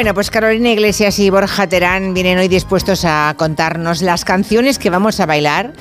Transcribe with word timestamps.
Bueno, 0.00 0.14
pues 0.14 0.30
Carolina 0.30 0.70
Iglesias 0.70 1.18
y 1.18 1.28
Borja 1.28 1.66
Terán 1.66 2.14
vienen 2.14 2.38
hoy 2.38 2.48
dispuestos 2.48 3.04
a 3.04 3.34
contarnos 3.36 4.00
las 4.00 4.24
canciones 4.24 4.78
que 4.78 4.88
vamos 4.88 5.20
a 5.20 5.26
bailar 5.26 5.74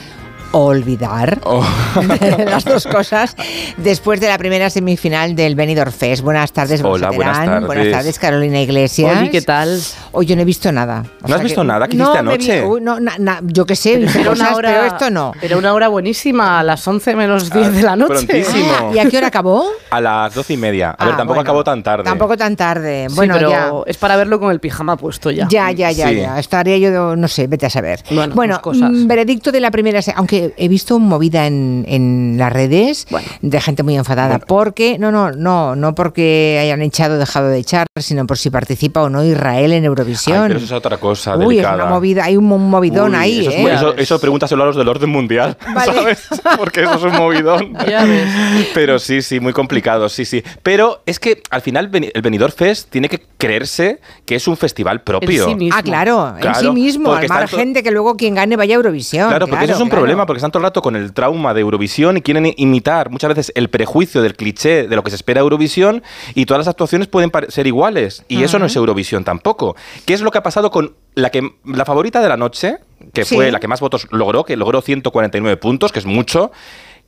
olvidar 0.51 1.39
Oh. 1.43 1.63
las 2.45 2.65
dos 2.65 2.85
cosas 2.87 3.35
después 3.77 4.19
de 4.19 4.27
la 4.27 4.37
primera 4.37 4.69
semifinal 4.69 5.35
del 5.35 5.55
Benidorm 5.55 5.91
Fest. 5.91 6.23
Buenas 6.23 6.51
tardes, 6.51 6.81
Hola, 6.83 7.11
buenas 7.11 7.45
tardes. 7.45 7.67
Buenas 7.67 7.91
tardes, 7.91 8.19
Carolina 8.19 8.61
Iglesias. 8.61 9.17
Oye, 9.19 9.29
¿qué 9.29 9.41
tal? 9.41 9.79
Hoy 10.11 10.25
yo 10.25 10.35
no 10.35 10.41
he 10.41 10.45
visto 10.45 10.71
nada. 10.71 11.03
O 11.23 11.27
¿No 11.27 11.35
has 11.35 11.43
visto 11.43 11.63
nada? 11.63 11.87
¿Qué 11.87 11.95
hiciste 11.95 12.23
no, 12.23 12.31
vi- 12.31 12.35
anoche? 12.35 12.65
uy, 12.65 12.81
no, 12.81 12.99
na- 12.99 13.17
na- 13.19 13.39
yo 13.43 13.65
qué 13.65 13.75
sé, 13.75 14.01
Era 14.03 14.29
cosas, 14.29 14.49
pero 14.61 14.85
esto 14.85 15.09
no. 15.09 15.33
Era 15.41 15.57
una 15.57 15.73
hora 15.73 15.87
buenísima, 15.87 16.59
a 16.59 16.63
las 16.63 16.85
11 16.87 17.15
menos 17.15 17.49
10 17.51 17.73
de 17.73 17.81
la 17.83 17.95
noche. 17.95 18.25
prontísimo. 18.25 18.71
Ah, 18.79 18.91
¿Y 18.93 18.99
a 18.99 19.05
qué 19.09 19.17
hora 19.17 19.27
acabó? 19.27 19.65
A 19.91 20.01
las 20.01 20.33
doce 20.33 20.53
y 20.53 20.57
media. 20.57 20.89
A 20.91 20.95
Ah, 20.99 21.05
ver, 21.05 21.15
tampoco 21.17 21.35
bueno, 21.35 21.41
acabó 21.41 21.63
tan 21.63 21.83
tarde. 21.83 22.03
Tampoco 22.03 22.37
tan 22.37 22.55
tarde. 22.55 23.07
Sí, 23.09 23.15
bueno, 23.15 23.33
pero 23.35 23.49
ya. 23.49 23.71
es 23.85 23.97
para 23.97 24.15
verlo 24.17 24.39
con 24.39 24.51
el 24.51 24.59
pijama 24.59 24.97
puesto 24.97 25.31
ya. 25.31 25.47
Ya, 25.49 25.71
ya, 25.71 25.91
ya, 25.91 26.09
Sí. 26.09 26.15
ya. 26.17 26.39
Estaría 26.39 26.77
yo, 26.77 27.15
no 27.15 27.27
sé, 27.27 27.47
vete 27.47 27.65
a 27.65 27.69
saber. 27.69 28.03
Bueno, 28.33 28.59
pues 28.63 28.77
cosas. 28.79 28.91
mm, 28.91 29.07
veredicto 29.07 29.51
de 29.51 29.59
la 29.59 29.71
primera, 29.71 30.01
se- 30.01 30.13
he 30.57 30.67
visto 30.67 30.99
movida 30.99 31.47
en, 31.47 31.85
en 31.87 32.35
las 32.37 32.51
redes 32.51 33.07
Bueno. 33.09 33.27
de 33.41 33.61
gente 33.61 33.83
muy 33.83 33.95
enfadada, 33.97 34.29
Bueno. 34.37 34.45
porque, 34.47 34.97
no, 34.99 35.11
no, 35.11 35.31
no, 35.31 35.75
no 35.75 35.95
porque 35.95 36.59
hayan 36.61 36.81
echado 36.81 37.15
o 37.15 37.17
dejado 37.17 37.47
de 37.49 37.59
echar, 37.59 37.87
sino 37.99 38.25
por 38.27 38.37
si 38.37 38.49
participa 38.49 39.01
o 39.01 39.09
no 39.09 39.23
Israel 39.23 39.73
en 39.73 39.83
Ay, 39.83 39.87
Eurovisión. 39.87 40.43
pero 40.47 40.57
eso 40.57 40.65
es 40.65 40.71
otra 40.71 40.97
cosa 40.97 41.35
Uy, 41.37 41.55
delicada. 41.55 41.75
es 41.77 41.81
una 41.83 41.89
movida, 41.91 42.23
hay 42.25 42.37
un 42.37 42.45
mo- 42.45 42.57
movidón 42.57 43.11
Uy, 43.11 43.17
ahí, 43.17 43.39
eso, 43.41 43.49
es 43.49 43.55
¿eh? 43.55 43.61
muy- 43.61 43.71
eso, 43.71 43.95
eso 43.95 44.19
pregúntaselo 44.19 44.63
a 44.63 44.65
los 44.67 44.75
del 44.75 44.87
orden 44.87 45.09
mundial, 45.09 45.57
Vale. 45.73 45.93
¿sabes? 45.93 46.27
Porque 46.57 46.81
eso 46.83 46.93
es 46.95 47.03
un 47.03 47.15
movidón. 47.15 47.73
Ya 47.89 48.05
ves. 48.05 48.27
Pero 48.73 48.99
sí, 48.99 49.21
sí, 49.21 49.39
muy 49.39 49.53
complicado, 49.53 50.09
sí, 50.09 50.25
sí. 50.25 50.43
Pero 50.63 51.01
es 51.05 51.19
que 51.19 51.41
al 51.49 51.61
final 51.61 51.89
el 52.13 52.21
Benidorm 52.21 52.53
Fest 52.53 52.89
tiene 52.89 53.09
que 53.09 53.21
creerse 53.37 53.99
que 54.25 54.35
es 54.35 54.47
un 54.47 54.57
festival 54.57 55.01
propio. 55.01 55.43
En 55.43 55.49
sí 55.49 55.55
mismo. 55.55 55.77
Ah, 55.77 55.83
claro, 55.83 56.29
en 56.35 56.41
Claro, 56.41 56.59
sí 56.59 56.69
mismo, 56.71 57.13
al 57.13 57.27
margen 57.27 57.73
de 57.73 57.81
que 57.83 57.91
luego 57.91 58.15
quien 58.15 58.35
gane 58.35 58.55
vaya 58.55 58.75
a 58.75 58.77
Eurovisión. 58.77 59.29
Claro, 59.29 59.47
porque 59.47 59.65
eso 59.65 59.73
es 59.73 59.79
un 59.79 59.87
claro. 59.89 60.01
problema, 60.01 60.25
porque 60.29 60.37
están 60.37 60.51
todo 60.51 60.59
el 60.61 60.65
rato 60.65 60.83
con 60.83 60.95
el 60.95 61.11
trauma 61.11 61.55
de 61.55 61.61
Eurovisión 61.61 62.17
y 62.17 62.21
quieren 62.21 62.53
imitar 62.57 63.09
muchas 63.09 63.29
veces 63.29 63.51
el 63.55 63.69
prejuicio 63.71 64.21
del 64.21 64.35
cliché 64.35 64.87
de 64.87 64.95
lo 64.95 65.03
que 65.03 65.09
se 65.09 65.15
espera 65.15 65.39
de 65.41 65.43
Eurovisión 65.45 66.03
y 66.35 66.45
todas 66.45 66.59
las 66.59 66.67
actuaciones 66.67 67.07
pueden 67.07 67.31
ser 67.47 67.65
iguales. 67.65 68.23
Y 68.27 68.43
eso 68.43 68.59
no 68.59 68.67
es 68.67 68.75
Eurovisión 68.75 69.23
tampoco. 69.23 69.75
¿Qué 70.05 70.13
es 70.13 70.21
lo 70.21 70.29
que 70.29 70.37
ha 70.37 70.43
pasado 70.43 70.69
con 70.69 70.93
la, 71.15 71.31
que, 71.31 71.55
la 71.65 71.83
favorita 71.83 72.21
de 72.21 72.29
la 72.29 72.37
noche, 72.37 72.77
que 73.11 73.25
Sí. 73.25 73.33
fue 73.35 73.51
la 73.51 73.59
que 73.59 73.67
más 73.67 73.79
votos 73.79 74.07
logró, 74.11 74.43
que 74.45 74.55
logró 74.55 74.81
149 74.81 75.57
puntos, 75.57 75.91
que 75.91 75.97
es 75.99 76.05
mucho? 76.05 76.51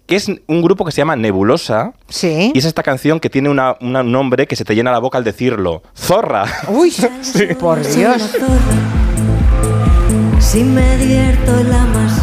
que 0.08 0.16
es 0.18 0.28
un 0.48 0.62
grupo 0.62 0.84
que 0.84 0.92
se 0.92 0.98
llama 0.98 1.16
Nebulosa. 1.16 1.94
Sí. 2.10 2.52
Y 2.54 2.58
es 2.58 2.66
esta 2.66 2.84
canción 2.84 3.20
que 3.22 3.30
tiene 3.30 3.50
una- 3.50 3.78
una- 3.80 4.02
un 4.02 4.12
nombre 4.12 4.46
que 4.48 4.58
se 4.58 4.66
te 4.66 4.76
llena 4.76 4.92
la 4.92 5.00
boca 5.00 5.18
al 5.18 5.24
decirlo. 5.24 5.84
Zorra. 5.96 6.44
Uy, 6.68 6.92
por 7.60 7.82
Dios. 7.86 8.36
Si 10.40 10.64
me 10.64 10.98
divierto 10.98 11.54
la 11.64 11.86
más 11.86 12.21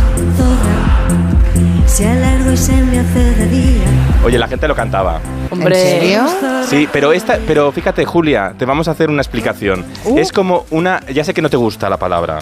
alargo 2.06 2.52
y 2.52 2.56
se 2.56 2.72
me 2.72 2.98
hace 3.00 3.18
de 3.18 3.46
día. 3.48 3.84
Oye, 4.24 4.38
la 4.38 4.48
gente 4.48 4.66
lo 4.68 4.74
cantaba. 4.74 5.20
Hombre, 5.50 5.74
¿En 5.80 6.00
serio? 6.00 6.26
Sí, 6.68 6.88
pero 6.92 7.12
esta, 7.12 7.38
pero 7.46 7.72
fíjate, 7.72 8.04
Julia, 8.04 8.54
te 8.58 8.64
vamos 8.64 8.88
a 8.88 8.90
hacer 8.92 9.08
una 9.10 9.22
explicación. 9.22 9.84
Uh. 10.04 10.18
Es 10.18 10.32
como 10.32 10.66
una, 10.70 11.00
ya 11.12 11.24
sé 11.24 11.32
que 11.34 11.40
no 11.42 11.48
te 11.50 11.56
gusta 11.56 11.88
la 11.88 11.96
palabra, 11.96 12.40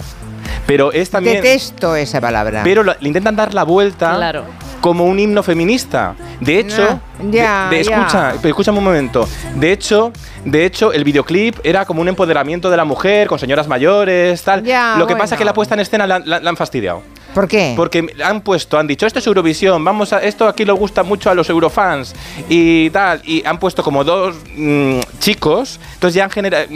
pero 0.65 0.91
es 0.91 1.09
también, 1.09 1.37
Detesto 1.37 1.95
esa 1.95 2.19
palabra. 2.19 2.61
pero 2.63 2.83
lo- 2.83 2.95
le 2.99 3.07
intentan 3.07 3.35
dar 3.35 3.53
la 3.53 3.63
vuelta 3.63 4.15
Claro. 4.15 4.43
como 4.81 5.05
un 5.05 5.19
himno 5.19 5.43
feminista. 5.43 6.15
De 6.41 6.59
hecho, 6.59 6.99
No, 7.21 7.31
ya, 7.31 7.67
de- 7.69 7.79
escucha, 7.81 8.33
pero 8.41 8.49
escúchame 8.49 8.79
un 8.79 8.83
momento. 8.83 9.27
De 9.55 9.71
hecho, 9.71 10.11
de 10.43 10.65
hecho, 10.65 10.91
el 10.91 11.03
videoclip 11.03 11.57
era 11.63 11.85
como 11.85 12.01
un 12.01 12.07
empoderamiento 12.09 12.69
de 12.69 12.77
la 12.77 12.85
mujer 12.85 13.27
con 13.27 13.39
señoras 13.39 13.67
mayores, 13.67 14.41
tal. 14.43 14.63
Ya, 14.63 14.95
lo 14.97 15.05
que 15.07 15.13
bueno. 15.13 15.23
pasa 15.23 15.35
es 15.35 15.39
que 15.39 15.45
la 15.45 15.53
puesta 15.53 15.75
en 15.75 15.79
escena 15.81 16.05
la, 16.05 16.19
la- 16.19 16.39
la 16.39 16.49
han 16.49 16.57
fastidiado. 16.57 17.01
¿Por 17.37 17.47
qué? 17.47 17.73
Porque 17.75 18.03
han 18.25 18.41
puesto, 18.41 18.79
han 18.79 18.87
dicho, 18.87 19.05
esto 19.05 19.19
es 19.19 19.27
Eurovisión, 19.27 19.83
vamos 19.83 20.11
a, 20.11 20.23
esto 20.23 20.47
aquí 20.47 20.65
le 20.65 20.71
gusta 20.71 21.03
mucho 21.03 21.29
a 21.29 21.35
los 21.35 21.47
eurofans 21.51 22.15
y 22.49 22.89
tal, 22.89 23.21
y 23.23 23.45
han 23.45 23.59
puesto 23.59 23.83
como 23.83 24.03
dos 24.03 24.35
mm, 24.55 25.01
chicos, 25.19 25.79
entonces 25.93 26.15
ya 26.15 26.23
han 26.23 26.31
generado, 26.31 26.67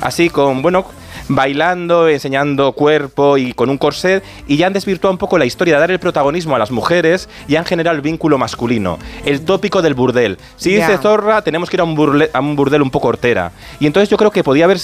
así 0.00 0.30
con, 0.30 0.62
bueno, 0.62 0.86
bailando, 1.28 2.08
enseñando 2.08 2.72
cuerpo 2.72 3.36
y 3.38 3.52
con 3.52 3.70
un 3.70 3.78
corset, 3.78 4.22
y 4.46 4.56
ya 4.56 4.66
han 4.66 4.72
desvirtuado 4.72 5.12
un 5.12 5.18
poco 5.18 5.38
la 5.38 5.44
historia 5.44 5.74
de 5.74 5.80
dar 5.80 5.90
el 5.90 5.98
protagonismo 5.98 6.54
a 6.56 6.58
las 6.58 6.70
mujeres 6.70 7.28
y 7.48 7.56
han 7.56 7.64
generado 7.64 7.96
el 7.96 8.02
vínculo 8.02 8.38
masculino, 8.38 8.98
el 9.24 9.44
tópico 9.44 9.82
del 9.82 9.94
burdel. 9.94 10.38
Si 10.56 10.74
dice 10.74 10.98
Zorra, 10.98 11.42
tenemos 11.42 11.68
que 11.70 11.76
ir 11.76 11.80
a 11.80 11.84
un, 11.84 11.96
burle- 11.96 12.30
a 12.32 12.40
un 12.40 12.56
burdel 12.56 12.82
un 12.82 12.90
poco 12.90 13.08
hortera. 13.08 13.52
Y 13.80 13.86
entonces 13.86 14.08
yo 14.08 14.16
creo 14.16 14.30
que 14.30 14.44
podía 14.44 14.64
haber, 14.64 14.78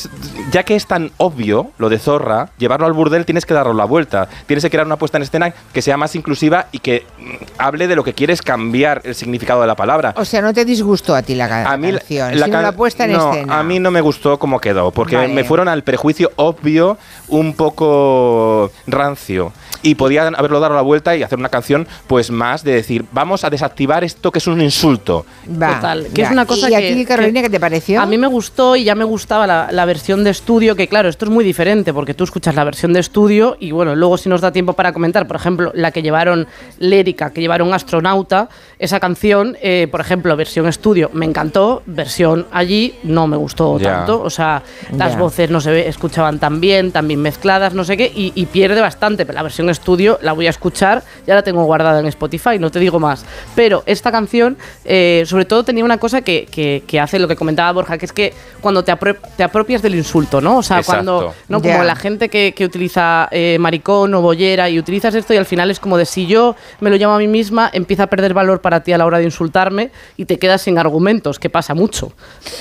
ya 0.50 0.62
que 0.62 0.74
es 0.76 0.86
tan 0.86 1.10
obvio 1.16 1.70
lo 1.78 1.88
de 1.88 1.98
Zorra, 1.98 2.50
llevarlo 2.58 2.86
al 2.86 2.92
burdel 2.92 3.24
tienes 3.24 3.46
que 3.46 3.54
darlo 3.54 3.74
la 3.74 3.84
vuelta. 3.84 4.28
Tienes 4.46 4.64
que 4.64 4.70
crear 4.70 4.86
una 4.86 4.96
puesta 4.96 5.18
en 5.18 5.22
escena 5.22 5.52
que 5.72 5.82
sea 5.82 5.96
más 5.96 6.14
inclusiva 6.14 6.66
y 6.72 6.78
que 6.78 7.04
mm, 7.18 7.30
hable 7.58 7.86
de 7.88 7.96
lo 7.96 8.04
que 8.04 8.14
quieres 8.14 8.42
cambiar 8.42 9.02
el 9.04 9.14
significado 9.14 9.60
de 9.60 9.66
la 9.66 9.74
palabra. 9.76 10.14
O 10.16 10.24
sea, 10.24 10.40
¿no 10.42 10.52
te 10.52 10.64
disgustó 10.64 11.14
a 11.14 11.22
ti 11.22 11.34
la, 11.34 11.70
A 11.70 11.76
mí 11.76 11.92
la- 11.92 11.98
canción? 11.98 12.38
la 12.38 12.46
sino 12.46 12.56
can- 12.56 12.62
la 12.62 12.72
puesta 12.72 13.04
en 13.04 13.12
no, 13.12 13.32
escena. 13.32 13.58
A 13.58 13.62
mí 13.62 13.78
no 13.80 13.90
me 13.90 14.00
gustó 14.00 14.38
cómo 14.38 14.60
quedó, 14.60 14.90
porque 14.90 15.16
Vale. 15.16 15.32
me 15.34 15.44
fueron 15.44 15.68
al 15.68 15.82
prejuicio 15.82 16.27
obvio 16.36 16.96
un 17.28 17.54
poco 17.54 18.70
rancio. 18.86 19.52
Y 19.82 19.94
podían 19.94 20.34
haberlo 20.36 20.60
dado 20.60 20.74
la 20.74 20.82
vuelta 20.82 21.16
y 21.16 21.22
hacer 21.22 21.38
una 21.38 21.48
canción 21.48 21.86
pues 22.06 22.30
más 22.30 22.64
de 22.64 22.72
decir, 22.72 23.04
vamos 23.12 23.44
a 23.44 23.50
desactivar 23.50 24.04
esto 24.04 24.32
que 24.32 24.38
es 24.38 24.46
un 24.46 24.60
insulto. 24.60 25.24
Va, 25.50 25.76
Total, 25.76 26.06
que 26.12 26.22
ya. 26.22 26.26
es 26.26 26.32
una 26.32 26.46
cosa 26.46 26.68
¿Y 26.70 26.74
a 26.74 26.78
que- 26.80 26.94
ti, 26.94 27.04
Carolina, 27.04 27.40
que 27.40 27.46
qué 27.46 27.50
te 27.50 27.60
pareció? 27.60 28.00
A 28.00 28.06
mí 28.06 28.18
me 28.18 28.26
gustó 28.26 28.76
y 28.76 28.84
ya 28.84 28.94
me 28.94 29.04
gustaba 29.04 29.46
la, 29.46 29.68
la 29.70 29.84
versión 29.84 30.24
de 30.24 30.30
estudio, 30.30 30.74
que 30.76 30.88
claro, 30.88 31.08
esto 31.08 31.24
es 31.24 31.30
muy 31.30 31.44
diferente 31.44 31.92
porque 31.94 32.14
tú 32.14 32.24
escuchas 32.24 32.54
la 32.54 32.64
versión 32.64 32.92
de 32.92 33.00
estudio 33.00 33.56
y 33.60 33.70
bueno, 33.70 33.94
luego 33.94 34.16
si 34.18 34.28
nos 34.28 34.40
da 34.40 34.50
tiempo 34.52 34.72
para 34.72 34.92
comentar, 34.92 35.26
por 35.26 35.36
ejemplo, 35.36 35.70
la 35.74 35.90
que 35.92 36.02
llevaron 36.02 36.46
Lérica, 36.78 37.32
que 37.32 37.40
llevaron 37.40 37.72
Astronauta, 37.72 38.48
esa 38.78 39.00
canción, 39.00 39.56
eh, 39.62 39.88
por 39.90 40.00
ejemplo, 40.00 40.36
versión 40.36 40.66
estudio 40.66 41.10
me 41.12 41.26
encantó, 41.26 41.82
versión 41.86 42.46
allí 42.52 42.94
no 43.04 43.26
me 43.26 43.36
gustó 43.36 43.78
Ya. 43.78 43.98
tanto, 43.98 44.20
o 44.22 44.30
sea, 44.30 44.62
las 44.96 45.12
Ya. 45.12 45.18
voces 45.18 45.50
no 45.50 45.60
se 45.60 45.88
escuchaban 45.88 46.38
tan 46.38 46.60
bien, 46.60 46.92
tan 46.92 47.06
bien 47.08 47.20
mezcladas, 47.22 47.74
no 47.74 47.84
sé 47.84 47.96
qué, 47.96 48.10
y, 48.14 48.32
y 48.34 48.46
pierde 48.46 48.80
bastante, 48.80 49.24
pero 49.26 49.36
la 49.36 49.42
versión 49.42 49.67
estudio 49.70 50.18
la 50.22 50.32
voy 50.32 50.46
a 50.46 50.50
escuchar, 50.50 51.02
ya 51.26 51.34
la 51.34 51.42
tengo 51.42 51.64
guardada 51.64 52.00
en 52.00 52.06
Spotify, 52.06 52.58
no 52.58 52.70
te 52.70 52.78
digo 52.78 52.98
más. 53.00 53.24
Pero 53.54 53.82
esta 53.86 54.10
canción, 54.12 54.56
eh, 54.84 55.24
sobre 55.26 55.44
todo, 55.44 55.64
tenía 55.64 55.84
una 55.84 55.98
cosa 55.98 56.22
que, 56.22 56.46
que- 56.50 56.82
que 56.86 57.00
hace 57.00 57.18
lo 57.18 57.28
que 57.28 57.36
comentaba 57.36 57.70
Borja, 57.72 57.98
que 57.98 58.06
es 58.06 58.12
que 58.12 58.32
cuando 58.60 58.82
te, 58.84 58.92
apro- 58.92 59.18
te 59.36 59.42
apropias 59.42 59.82
del 59.82 59.94
insulto, 59.94 60.40
¿no? 60.40 60.58
O 60.58 60.62
sea, 60.62 60.78
Exacto. 60.78 60.96
cuando, 61.18 61.34
¿no? 61.48 61.60
Ya. 61.62 61.72
Como 61.72 61.84
la 61.84 61.96
gente 61.96 62.28
que, 62.28 62.52
que 62.54 62.64
utiliza 62.64 63.28
eh, 63.30 63.56
maricón 63.60 64.14
o 64.14 64.22
bollera 64.22 64.68
y 64.70 64.78
utilizas 64.78 65.14
esto 65.14 65.34
y 65.34 65.36
al 65.36 65.46
final 65.46 65.70
es 65.70 65.80
como 65.80 65.96
de 65.96 66.06
si 66.06 66.26
yo 66.26 66.56
me 66.80 66.90
lo 66.90 66.96
llamo 66.96 67.14
a 67.14 67.18
mí 67.18 67.28
misma, 67.28 67.70
empieza 67.72 68.04
a 68.04 68.06
perder 68.08 68.34
valor 68.34 68.60
para 68.60 68.82
ti 68.82 68.92
a 68.92 68.98
la 68.98 69.06
hora 69.06 69.18
de 69.18 69.24
insultarme 69.24 69.90
y 70.16 70.24
te 70.24 70.38
quedas 70.38 70.62
sin 70.62 70.78
argumentos, 70.78 71.38
que 71.38 71.50
pasa 71.50 71.74
mucho. 71.74 72.12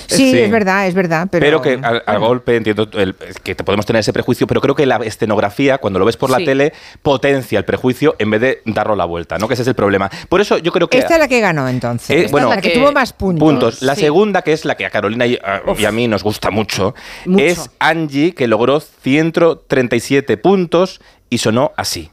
sí, 0.07 0.31
Sí. 0.31 0.39
es 0.39 0.51
verdad, 0.51 0.87
es 0.87 0.93
verdad. 0.93 1.27
Pero, 1.31 1.45
Pero, 1.45 1.61
que 1.61 1.79
al, 1.85 2.03
al 2.05 2.19
golpe, 2.19 2.55
entiendo 2.55 2.87
el- 2.93 3.15
que 3.43 3.55
te 3.55 3.63
podemos 3.63 3.85
tener 3.85 3.99
ese 4.01 4.13
prejuicio, 4.13 4.47
pero 4.47 4.61
creo 4.61 4.75
que 4.75 4.85
la 4.85 4.97
escenografía, 4.97 5.77
cuando 5.77 5.99
lo 5.99 6.05
ves 6.05 6.17
por 6.17 6.29
la 6.29 6.37
Sí. 6.37 6.45
tele, 6.45 6.73
potencia 7.01 7.59
el 7.59 7.65
prejuicio 7.65 8.15
en 8.19 8.29
vez 8.31 8.41
de 8.41 8.61
darlo 8.65 8.95
la 8.95 9.05
vuelta, 9.05 9.37
¿no? 9.37 9.47
Que 9.47 9.53
ese 9.53 9.63
es 9.63 9.67
el 9.69 9.75
problema. 9.75 10.09
Por 10.29 10.41
eso 10.41 10.57
yo 10.57 10.71
creo 10.71 10.89
que... 10.89 10.97
Esta 10.97 11.13
es 11.15 11.19
la 11.19 11.27
que 11.27 11.39
ganó 11.39 11.67
entonces. 11.67 12.09
Eh, 12.09 12.19
Esta 12.21 12.31
bueno, 12.31 12.49
es 12.49 12.55
la 12.57 12.61
que, 12.61 12.71
que- 12.73 12.79
tuvo 12.79 12.91
más 12.91 13.13
puntos. 13.13 13.39
puntos. 13.47 13.81
La 13.81 13.95
Sí. 13.95 14.01
segunda, 14.01 14.41
que 14.41 14.53
es 14.53 14.65
la 14.65 14.75
que 14.75 14.85
a 14.85 14.89
Carolina 14.89 15.25
y 15.25 15.35
a, 15.35 15.61
y 15.77 15.85
a 15.85 15.91
mí 15.91 16.07
nos 16.07 16.23
gusta 16.23 16.51
mucho, 16.51 16.95
Mucho. 17.25 17.43
es 17.43 17.69
Angie, 17.79 18.33
que 18.33 18.47
logró 18.47 18.79
137 18.79 20.37
puntos 20.37 21.01
y 21.29 21.37
sonó 21.39 21.71
así. 21.77 22.11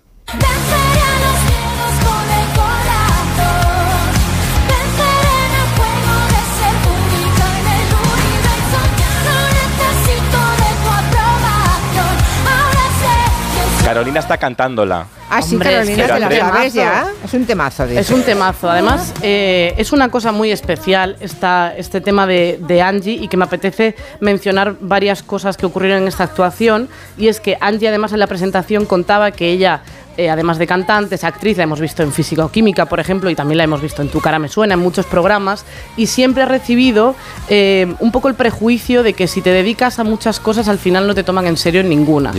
Carolina 13.95 14.19
está 14.19 14.37
cantándola. 14.39 15.07
Ah, 15.31 15.41
sí, 15.41 15.55
Hombre, 15.55 15.71
es 15.71 15.77
Carolina, 15.77 16.29
que 16.29 16.35
te 16.35 16.41
la 16.41 16.49
sabes 16.49 16.75
ya. 16.75 17.07
Es 17.25 17.33
un 17.33 17.47
temazo 17.47 17.87
de 17.87 18.01
Es 18.01 18.11
un 18.11 18.23
temazo. 18.23 18.69
Además, 18.69 19.15
eh, 19.23 19.73
es 19.79 19.93
una 19.93 20.09
cosa 20.09 20.33
muy 20.33 20.51
especial 20.51 21.17
esta, 21.21 21.73
este 21.77 22.01
tema 22.01 22.27
de, 22.27 22.59
de 22.61 22.83
Angie 22.83 23.13
y 23.13 23.29
que 23.29 23.37
me 23.37 23.45
apetece 23.45 23.95
mencionar 24.19 24.75
varias 24.81 25.23
cosas 25.23 25.57
que 25.57 25.65
ocurrieron 25.65 26.03
en 26.03 26.09
esta 26.09 26.25
actuación. 26.25 26.89
Y 27.17 27.29
es 27.29 27.39
que 27.39 27.57
Angie, 27.61 27.87
además, 27.87 28.13
en 28.13 28.19
la 28.19 28.27
presentación 28.27 28.85
contaba 28.85 29.31
que 29.31 29.53
ella 29.53 29.83
eh, 30.17 30.31
además 30.31 30.59
de 30.59 30.67
cantante, 30.67 31.15
es 31.15 31.25
actriz, 31.25 31.57
la 31.57 31.65
hemos 31.65 31.81
visto 31.81 32.03
en 32.03 32.13
Física 32.13 32.45
o 32.45 32.51
Química, 32.51 32.87
por 32.87 33.01
ejemplo, 33.01 33.31
y 33.31 33.35
también 33.35 33.59
la 33.59 33.65
hemos 33.65 33.81
visto 33.81 34.03
en 34.03 34.09
Tu 34.09 34.21
cara 34.21 34.39
me 34.39 34.49
suena, 34.49 34.75
en 34.75 34.81
muchos 34.81 35.07
programas, 35.07 35.65
y 35.97 36.07
siempre 36.07 36.43
ha 36.43 36.47
recibido 36.47 37.15
eh, 37.49 37.95
un 38.01 38.13
poco 38.13 38.29
el 38.29 38.35
prejuicio 38.35 39.03
de 39.03 39.13
que 39.13 39.27
si 39.27 39.43
te 39.43 39.51
dedicas 39.51 39.99
a 39.99 40.05
muchas 40.05 40.41
cosas, 40.41 40.69
al 40.69 40.79
final 40.79 41.07
no 41.07 41.15
te 41.15 41.23
toman 41.23 41.47
en 41.47 41.57
serio 41.57 41.81
en 41.81 41.89
ninguna. 41.89 42.33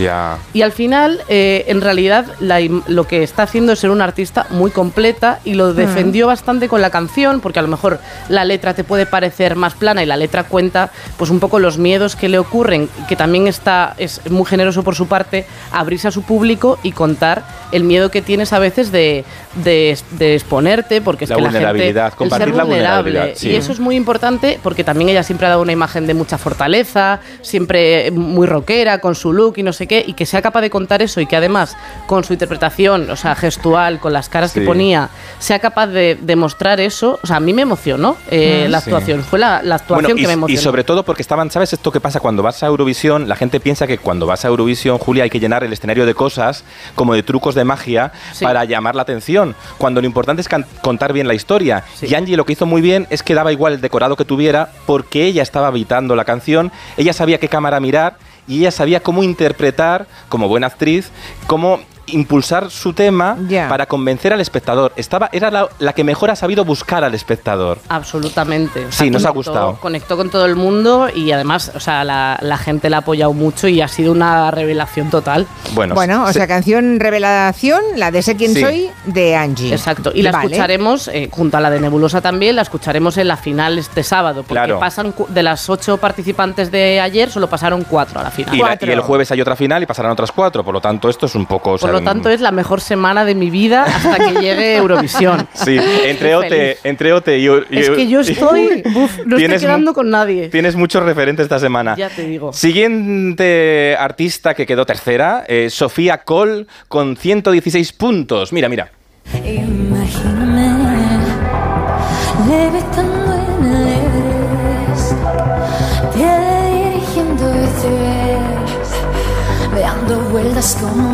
Y 0.52 0.62
al 0.62 0.72
final, 0.72 1.20
eh, 1.28 1.64
en 1.68 1.80
realidad, 1.80 2.26
la 2.40 2.56
lo 2.86 3.06
que 3.06 3.22
está 3.22 3.42
haciendo 3.42 3.72
es 3.72 3.78
ser 3.78 3.90
una 3.90 4.04
artista 4.04 4.46
muy 4.50 4.70
completa 4.70 5.40
y 5.44 5.54
lo 5.54 5.74
defendió 5.74 6.26
bastante 6.26 6.68
con 6.68 6.80
la 6.80 6.90
canción, 6.90 7.40
porque 7.40 7.58
a 7.58 7.62
lo 7.62 7.68
mejor 7.68 8.00
la 8.28 8.44
letra 8.44 8.74
te 8.74 8.84
puede 8.84 9.06
parecer 9.06 9.56
más 9.56 9.74
plana 9.74 10.02
y 10.02 10.06
la 10.06 10.16
letra 10.16 10.44
cuenta 10.44 10.90
pues 11.16 11.30
un 11.30 11.40
poco 11.40 11.58
los 11.58 11.78
miedos 11.78 12.16
que 12.16 12.28
le 12.28 12.38
ocurren, 12.38 12.88
que 13.08 13.16
también 13.16 13.46
está, 13.46 13.94
es 13.98 14.20
muy 14.30 14.46
generoso 14.46 14.82
por 14.82 14.94
su 14.94 15.06
parte, 15.06 15.46
abrirse 15.72 16.08
a 16.08 16.10
su 16.10 16.22
público 16.22 16.78
y 16.82 16.92
contar 16.92 17.44
el 17.72 17.84
miedo 17.84 18.10
que 18.10 18.22
tienes 18.22 18.52
a 18.52 18.58
veces 18.58 18.92
de, 18.92 19.24
de, 19.64 19.96
de 20.12 20.34
exponerte, 20.34 21.00
porque 21.00 21.24
es 21.24 21.30
La 21.30 21.36
que 21.36 21.42
la 21.42 21.48
gente... 21.50 21.58
vulnerabilidad, 21.66 22.04
el 22.06 22.10
ser 22.10 22.18
compartir 22.18 22.54
la 22.54 22.64
vulnerable. 22.64 23.02
vulnerabilidad, 23.10 23.38
sí. 23.38 23.50
Y 23.50 23.56
eso 23.56 23.72
es 23.72 23.80
muy 23.80 23.96
importante 23.96 24.58
porque 24.62 24.84
también 24.84 25.10
ella 25.10 25.22
siempre 25.22 25.46
ha 25.46 25.50
dado 25.50 25.62
una 25.62 25.72
imagen 25.72 26.06
de 26.06 26.14
mucha 26.14 26.38
fortaleza, 26.38 27.20
siempre 27.42 28.10
muy 28.10 28.46
rockera, 28.46 28.98
con 29.00 29.14
su 29.14 29.32
look 29.32 29.54
y 29.56 29.62
no 29.62 29.72
sé 29.72 29.86
qué, 29.86 30.04
y 30.06 30.12
que 30.12 30.26
sea 30.26 30.42
capaz 30.42 30.60
de 30.60 30.70
contar 30.70 31.02
eso 31.02 31.20
y 31.20 31.26
que 31.26 31.36
además 31.36 31.76
con 32.06 32.24
su 32.24 32.32
interpretación, 32.32 33.10
o 33.10 33.16
sea, 33.16 33.34
gestual, 33.34 33.98
con 34.00 34.12
las 34.12 34.28
caras 34.28 34.52
Sí. 34.52 34.60
que 34.60 34.66
ponía, 34.66 35.08
sea 35.38 35.58
capaz 35.58 35.88
de 35.88 36.16
demostrar 36.20 36.78
eso, 36.80 37.18
o 37.22 37.26
sea, 37.26 37.36
a 37.36 37.40
mí 37.40 37.52
me 37.52 37.62
emocionó 37.62 38.16
eh, 38.30 38.66
la 38.68 38.80
Sí. 38.80 38.90
actuación, 38.90 39.22
fue 39.24 39.38
la, 39.40 39.60
la 39.62 39.74
actuación 39.76 40.04
Bueno, 40.04 40.18
y, 40.18 40.22
que 40.22 40.26
me 40.28 40.32
y 40.32 40.34
emocionó. 40.34 40.60
sobre 40.62 40.84
todo 40.84 41.02
porque 41.04 41.22
estaban, 41.22 41.50
¿sabes 41.50 41.72
esto 41.72 41.90
que 41.90 42.00
pasa 42.00 42.20
cuando 42.20 42.42
vas 42.44 42.62
a 42.62 42.66
Eurovisión? 42.66 43.28
La 43.28 43.34
gente 43.36 43.58
piensa 43.58 43.86
que 43.88 43.98
cuando 43.98 44.26
vas 44.26 44.44
a 44.44 44.48
Eurovisión, 44.48 44.98
Julia, 44.98 45.24
hay 45.24 45.30
que 45.30 45.40
llenar 45.40 45.64
el 45.64 45.72
escenario 45.72 46.06
de 46.06 46.14
cosas, 46.14 46.62
como 46.94 47.14
de 47.14 47.22
trucos 47.24 47.55
de 47.56 47.64
magia, 47.64 48.12
Sí. 48.32 48.44
para 48.44 48.64
llamar 48.64 48.94
la 48.94 49.02
atención, 49.02 49.56
cuando 49.78 50.00
lo 50.00 50.06
importante 50.06 50.42
es 50.42 50.48
contar 50.82 51.12
bien 51.12 51.26
la 51.26 51.34
historia. 51.34 51.82
Sí. 51.94 52.06
Y 52.08 52.14
Angie 52.14 52.36
lo 52.36 52.44
que 52.46 52.52
hizo 52.52 52.66
muy 52.66 52.80
bien 52.80 53.08
es 53.10 53.24
que 53.24 53.34
daba 53.34 53.50
igual 53.50 53.72
el 53.72 53.80
decorado 53.80 54.14
que 54.14 54.24
tuviera, 54.24 54.70
porque 54.86 55.24
ella 55.24 55.42
estaba 55.42 55.66
habitando 55.66 56.14
la 56.14 56.24
canción, 56.24 56.70
ella 56.96 57.12
sabía 57.12 57.38
qué 57.40 57.48
cámara 57.48 57.80
mirar 57.80 58.16
y 58.46 58.60
ella 58.60 58.70
sabía 58.70 59.00
cómo 59.00 59.24
interpretar, 59.24 60.06
como 60.28 60.46
buena 60.48 60.68
actriz, 60.68 61.10
cómo 61.48 61.80
impulsar 62.06 62.70
su 62.70 62.92
tema 62.92 63.36
para 63.68 63.86
convencer 63.86 64.32
al 64.32 64.40
espectador. 64.40 64.92
Estaba, 64.96 65.28
era 65.32 65.50
la, 65.50 65.68
la 65.78 65.92
que 65.92 66.04
mejor 66.04 66.30
ha 66.30 66.36
sabido 66.36 66.64
buscar 66.64 67.04
al 67.04 67.14
espectador. 67.14 67.78
Absolutamente. 67.88 68.86
O 68.86 68.92
Sí, 68.92 69.10
nos 69.10 69.24
ha 69.24 69.28
conectó- 69.28 69.34
gustado. 69.34 69.76
Conectó 69.80 70.16
con 70.16 70.30
todo 70.30 70.46
el 70.46 70.56
mundo 70.56 71.08
y 71.14 71.30
además, 71.32 71.72
o 71.74 71.80
sea, 71.80 72.04
la, 72.04 72.38
la 72.40 72.56
gente 72.56 72.88
la 72.90 72.98
ha 72.98 73.00
apoyado 73.00 73.32
mucho 73.32 73.68
y 73.68 73.80
ha 73.80 73.88
sido 73.88 74.12
una 74.12 74.50
revelación 74.50 75.10
total. 75.10 75.46
Bueno, 75.74 75.94
Bueno, 75.94 76.24
o 76.24 76.26
se- 76.28 76.34
sea, 76.34 76.46
canción 76.46 76.98
revelación, 77.00 77.80
la 77.96 78.10
de 78.10 78.22
Sé 78.22 78.36
quién 78.36 78.54
Sí. 78.54 78.60
soy, 78.60 78.90
de 79.04 79.36
Angie. 79.36 79.72
Exacto. 79.72 80.10
Y 80.14 80.22
la 80.22 80.32
Vale. 80.32 80.46
escucharemos, 80.46 81.08
eh, 81.08 81.28
junto 81.30 81.56
a 81.56 81.60
la 81.60 81.70
de 81.70 81.80
Nebulosa 81.80 82.20
también, 82.20 82.56
la 82.56 82.62
escucharemos 82.62 83.16
en 83.18 83.28
la 83.28 83.36
final 83.36 83.78
este 83.78 84.02
sábado. 84.02 84.42
Porque 84.42 84.54
Claro. 84.54 84.78
pasan 84.80 85.14
de 85.28 85.42
las 85.42 85.68
ocho 85.68 85.96
participantes 85.98 86.70
de 86.70 87.00
ayer, 87.00 87.30
solo 87.30 87.48
pasaron 87.48 87.84
cuatro 87.84 88.18
a 88.20 88.22
la 88.22 88.30
final. 88.30 88.54
Y, 88.54 88.58
la- 88.58 88.66
Cuatro. 88.68 88.88
y 88.88 88.92
el 88.92 89.00
jueves 89.00 89.30
hay 89.30 89.40
otra 89.40 89.54
final 89.56 89.82
y 89.82 89.86
pasarán 89.86 90.12
otras 90.12 90.32
cuatro, 90.32 90.64
por 90.64 90.74
lo 90.74 90.80
tanto 90.80 91.08
esto 91.08 91.26
es 91.26 91.34
un 91.34 91.46
poco... 91.46 91.70
o 91.70 91.78
Por 91.78 91.80
sea, 91.80 91.90
lo 91.98 92.04
tanto, 92.04 92.30
es 92.30 92.40
la 92.40 92.50
mejor 92.52 92.80
semana 92.80 93.24
de 93.24 93.34
mi 93.34 93.50
vida 93.50 93.84
hasta 93.84 94.16
que 94.18 94.40
llegue 94.40 94.76
Eurovisión. 94.76 95.48
Sí, 95.54 95.78
entre 96.04 96.34
OTE, 96.36 96.78
entre 96.84 97.12
OTE 97.12 97.38
y... 97.38 97.46
y- 97.46 97.78
Es 97.78 97.90
que 97.90 98.06
yo 98.08 98.20
estoy. 98.20 98.82
Buf, 98.92 99.18
no 99.24 99.36
estoy 99.36 99.58
quedando 99.58 99.94
con 99.94 100.10
nadie. 100.10 100.48
Tienes 100.48 100.76
muchos 100.76 101.02
referentes 101.02 101.44
esta 101.44 101.58
semana. 101.58 101.96
Ya 101.96 102.08
te 102.08 102.26
digo. 102.26 102.52
Siguiente 102.52 103.96
artista 103.98 104.54
que 104.54 104.66
quedó 104.66 104.84
tercera, 104.86 105.44
eh, 105.48 105.68
Sofía 105.70 106.18
Cole, 106.18 106.66
con 106.88 107.16
116 107.16 107.92
puntos. 107.92 108.52
Mira, 108.52 108.68
mira. 108.68 108.90
Imagíname 109.34 110.66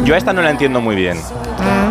Yo 0.04 0.14
a 0.14 0.18
esta 0.18 0.32
no 0.32 0.42
la 0.42 0.50
entiendo 0.50 0.80
muy 0.80 0.94
bien. 0.96 1.18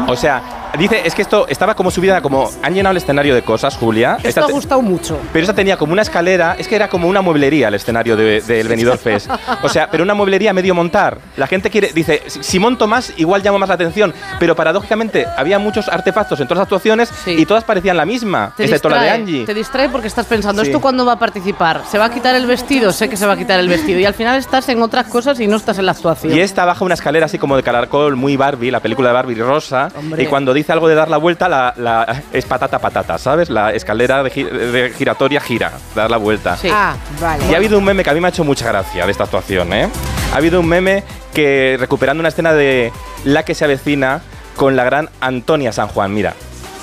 O 0.08 0.16
sea, 0.16 0.42
dice, 0.78 1.02
es 1.06 1.14
que 1.16 1.22
esto 1.22 1.46
estaba 1.48 1.76
como 1.76 1.92
subida, 1.92 2.22
como 2.22 2.50
han 2.62 2.74
llenado 2.74 2.92
el 2.92 2.98
escenario 2.98 3.36
de 3.36 3.42
cosas, 3.42 3.76
Julia. 3.78 4.16
Esto 4.18 4.28
Esta 4.30 4.42
ha 4.46 4.52
gustado 4.52 4.82
mucho. 4.82 5.18
Pero 5.34 5.44
esta 5.44 5.54
tenía 5.56 5.78
como 5.78 5.94
una 5.94 6.02
escalera, 6.02 6.56
es 6.58 6.68
que 6.68 6.76
era 6.76 6.90
como 6.90 7.08
una 7.08 7.22
mueblería 7.22 7.68
el 7.68 7.74
escenario 7.76 8.16
de- 8.16 8.42
del 8.42 8.68
Benidorm 8.68 8.98
Fest. 9.00 9.30
O 9.64 9.70
sea, 9.70 9.90
pero 9.90 10.04
una 10.04 10.14
mueblería 10.14 10.54
medio 10.54 10.74
montar. 10.76 11.18
La 11.38 11.48
gente 11.48 11.70
quiere, 11.70 11.92
dice, 11.94 12.22
si 12.28 12.60
monto 12.60 12.88
más, 12.88 13.14
igual 13.18 13.42
llamo 13.44 13.60
más 13.60 13.70
la 13.70 13.76
atención. 13.76 14.14
Pero 14.40 14.56
paradójicamente 14.56 15.26
había 15.38 15.60
muchos 15.60 15.88
artefactos 15.90 16.40
en 16.40 16.48
todas 16.48 16.60
las 16.60 16.66
actuaciones 16.66 17.10
Sí. 17.24 17.32
y 17.38 17.46
todas 17.46 17.64
parecían 17.64 17.98
la 17.98 18.06
misma, 18.06 18.54
Te 18.56 18.64
excepto 18.64 18.90
la 18.90 18.96
de 18.98 19.02
distrae, 19.04 19.22
Angie. 19.22 19.46
te 19.46 19.54
distrae 19.54 19.90
porque 19.90 20.08
estás 20.08 20.26
pensando, 20.26 20.62
Sí. 20.64 20.70
¿esto 20.70 20.80
cuándo 20.82 21.06
va 21.06 21.14
a 21.14 21.20
participar? 21.20 21.82
¿Se 21.90 21.98
va 21.98 22.06
a 22.06 22.10
quitar 22.12 22.36
el 22.36 22.46
vestido? 22.46 22.92
Sé 22.92 23.10
que 23.10 23.18
se 23.18 23.26
va 23.26 23.34
a 23.34 23.38
quitar 23.38 23.60
el 23.60 23.68
vestido. 23.70 24.00
Y 24.00 24.06
al 24.06 24.14
final 24.14 24.38
estás 24.40 24.68
en 24.70 24.82
otras 24.82 25.08
cosas 25.08 25.40
y 25.40 25.48
no 25.48 25.58
estás 25.58 25.78
en 25.80 25.86
la 25.86 25.92
actuación. 25.94 26.34
Y 26.36 26.40
esta 26.40 26.66
baja 26.66 26.86
una 26.86 26.94
escalera 26.94 27.26
así 27.26 27.38
como 27.38 27.56
de 27.58 27.64
caracol, 27.64 28.16
muy 28.16 28.38
Barbie, 28.38 28.72
la 28.72 28.80
película 28.80 29.10
de 29.10 29.14
Barbie 29.14 29.36
rosa. 29.36 29.90
Hombre. 29.98 30.24
Y 30.24 30.28
cuando 30.28 30.54
dice 30.54 30.61
algo 30.70 30.88
de 30.88 30.96
dar 30.96 31.10
la 31.10 31.18
vuelta, 31.18 31.50
la, 31.50 31.74
la- 31.78 32.24
es 32.32 32.46
patata 32.46 32.80
patata, 32.80 33.18
¿sabes? 33.18 33.50
La 33.50 33.72
escalera 33.72 34.22
de, 34.24 34.30
gi- 34.32 34.44
de 34.44 34.94
giratoria 34.98 35.42
gira, 35.42 35.72
dar 35.96 36.10
la 36.12 36.18
vuelta. 36.18 36.58
Sí. 36.58 36.70
Ah, 36.72 36.96
vale. 37.20 37.46
Y 37.50 37.54
ha 37.54 37.58
habido 37.58 37.78
un 37.78 37.84
meme 37.84 38.04
que 38.04 38.10
a 38.10 38.14
mí 38.14 38.20
me 38.22 38.28
ha 38.28 38.30
hecho 38.30 38.44
mucha 38.44 38.68
gracia 38.68 39.06
de 39.06 39.12
esta 39.12 39.24
actuación, 39.24 39.74
¿eh? 39.74 39.90
Ha 40.34 40.38
habido 40.38 40.60
un 40.60 40.68
meme 40.68 41.04
que 41.34 41.78
recuperando 41.80 42.20
una 42.22 42.30
escena 42.30 42.54
de 42.54 42.92
La 43.26 43.44
que 43.44 43.56
se 43.56 43.64
avecina 43.66 44.22
con 44.56 44.76
la 44.76 44.84
gran 44.84 45.10
Antonia 45.22 45.72
San 45.72 45.88
Juan, 45.88 46.14
mira. 46.14 46.34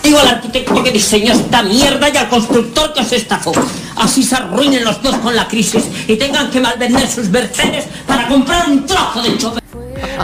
Digo 0.03 0.19
al 0.21 0.29
arquitecto 0.29 0.83
que 0.83 0.91
diseñó 0.91 1.33
esta 1.35 1.63
mierda 1.63 2.09
y 2.09 2.17
al 2.17 2.29
constructor 2.29 2.95
que 2.95 3.01
os 3.01 3.13
estafó. 3.13 3.53
Así 3.97 4.23
se 4.23 4.37
arruinen 4.37 4.85
los 4.85 5.03
dos 5.03 5.17
con 5.17 5.35
la 5.37 5.47
crisis 5.49 5.85
y 6.07 6.17
tengan 6.17 6.51
que 6.51 6.61
malvender 6.61 7.07
sus 7.09 7.29
Mercedes 7.29 7.87
para 8.07 8.27
comprar 8.29 8.69
un 8.71 8.87
trozo 8.87 9.21
de 9.23 9.37
chope. 9.37 9.61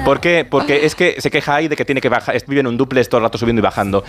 ¿Por 0.05 0.20
qué? 0.20 0.46
Porque 0.49 0.85
es 0.85 0.94
que 0.94 1.17
se 1.20 1.31
queja 1.31 1.55
ahí 1.56 1.69
de 1.69 1.76
que 1.76 1.85
tiene 1.85 2.00
que 2.00 2.08
bajar, 2.08 2.37
vive 2.46 2.61
en 2.61 2.67
un 2.67 2.76
duplex 2.76 3.08
todo 3.08 3.19
el 3.19 3.25
rato 3.25 3.38
subiendo 3.38 3.61
y 3.61 3.62
bajando. 3.62 4.05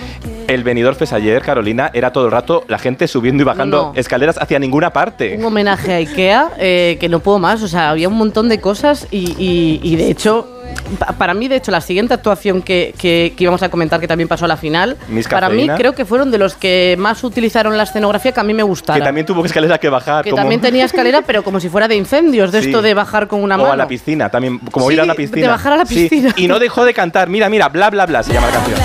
El 0.48 0.64
Benidorm 0.64 0.96
Fest 0.96 1.14
ayer, 1.14 1.42
Carolina, 1.42 1.90
era 1.94 2.12
todo 2.12 2.26
el 2.26 2.32
rato 2.32 2.64
la 2.68 2.78
gente 2.80 3.08
subiendo 3.08 3.44
y 3.44 3.46
bajando 3.46 3.92
No, 3.94 4.00
escaleras 4.00 4.38
hacia 4.40 4.60
ninguna 4.60 4.92
parte. 4.92 5.36
Un 5.38 5.46
homenaje 5.46 5.94
a 5.94 5.98
Ikea 5.98 6.50
que 6.58 6.98
que 7.00 7.10
no 7.10 7.20
puedo 7.20 7.40
más. 7.40 7.62
O 7.64 7.68
sea, 7.68 7.92
había 7.92 8.08
un 8.08 8.16
montón 8.18 8.50
de 8.50 8.60
cosas 8.60 9.08
y, 9.12 9.36
y- 9.38 9.80
y 9.84 9.96
de 9.96 10.10
hecho, 10.10 10.48
pa- 11.00 11.14
para 11.14 11.34
mí, 11.34 11.48
de 11.48 11.58
hecho, 11.58 11.72
la 11.72 11.82
siguiente 11.82 12.14
actuación 12.14 12.62
que, 12.62 12.94
que- 12.98 13.34
que 13.38 13.44
íbamos 13.44 13.62
a 13.64 13.70
comentar, 13.70 14.00
que 14.00 14.08
también 14.08 14.28
pasó 14.28 14.46
a 14.46 14.48
la 14.48 14.58
final, 14.58 14.98
Miss 15.08 15.28
para 15.28 15.50
mí 15.50 15.68
creo 15.78 15.94
que 15.94 16.04
fueron 16.06 16.32
de 16.32 16.38
los 16.40 16.56
que 16.56 16.96
más 16.98 17.24
utilizaron 17.24 17.78
la 17.78 17.84
escenografía 17.84 18.32
que 18.32 18.40
a 18.40 18.44
mí 18.44 18.54
me 18.54 18.64
Que 18.64 18.64
gustara. 18.64 19.04
también 19.06 19.26
tuvo 19.26 19.46
escalera 19.46 19.78
que 19.78 19.90
bajar. 19.90 20.24
Que 20.24 20.32
como- 20.32 20.42
también 20.42 20.62
tenía 20.62 20.86
escalera, 20.86 21.22
pero 21.26 21.44
como 21.44 21.60
si 21.60 21.70
fuera 21.70 21.88
de 21.88 21.96
incendios, 21.96 22.52
de 22.52 22.62
Sí. 22.66 22.68
esto 22.68 22.82
de 22.82 22.94
bajar 22.94 23.28
con 23.28 23.44
una 23.44 23.56
o 23.56 23.60
mano. 23.60 23.72
a 23.74 23.76
la 23.78 23.88
piscina, 23.88 24.30
también, 24.30 24.58
como 24.60 24.88
Sí, 24.88 24.94
ir 24.96 25.02
a 25.02 25.06
la 25.06 25.14
de 25.14 25.18
piscina. 25.18 25.50
bajar 25.50 25.74
a 25.76 25.78
la 25.80 25.86
Sí, 25.86 26.10
piscina. 26.10 26.34
Y 26.38 26.48
no 26.48 26.60
dejó 26.60 26.84
de 26.86 26.94
cantar. 26.94 27.30
Mira, 27.30 27.50
mira, 27.50 27.70
bla, 27.70 27.90
bla, 27.90 28.06
bla, 28.06 28.24
se 28.24 28.34
llama 28.34 28.48
la 28.48 28.54
canción. 28.54 28.80